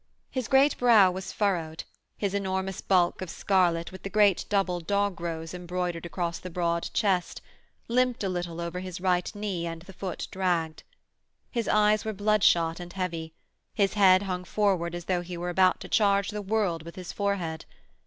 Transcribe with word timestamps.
His 0.31 0.47
great 0.47 0.75
brow 0.79 1.11
was 1.11 1.31
furrowed, 1.31 1.83
his 2.17 2.33
enormous 2.33 2.81
bulk 2.81 3.21
of 3.21 3.29
scarlet, 3.29 3.91
with 3.91 4.01
the 4.01 4.09
great 4.09 4.45
double 4.49 4.79
dog 4.79 5.21
rose 5.21 5.53
embroidered 5.53 6.07
across 6.07 6.39
the 6.39 6.49
broad 6.49 6.89
chest, 6.91 7.39
limped 7.87 8.23
a 8.23 8.27
little 8.29 8.59
over 8.59 8.79
his 8.79 8.99
right 8.99 9.31
knee 9.35 9.67
and 9.67 9.83
the 9.83 9.93
foot 9.93 10.27
dragged. 10.31 10.81
His 11.51 11.67
eyes 11.67 12.03
were 12.03 12.13
bloodshot 12.13 12.79
and 12.79 12.91
heavy, 12.91 13.35
his 13.75 13.93
head 13.93 14.23
hung 14.23 14.43
forward 14.43 14.95
as 14.95 15.05
though 15.05 15.21
he 15.21 15.37
were 15.37 15.51
about 15.51 15.79
to 15.81 15.87
charge 15.87 16.29
the 16.31 16.41
world 16.41 16.81
with 16.81 16.95
his 16.95 17.13
forehead. 17.13 17.65